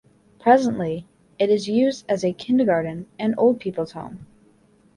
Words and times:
Presently 0.39 1.05
it 1.37 1.51
is 1.51 1.67
used 1.69 2.05
as 2.09 2.23
a 2.25 2.33
kindergarten 2.33 3.05
and 3.19 3.35
old 3.37 3.59
people's 3.59 3.91
home. 3.91 4.25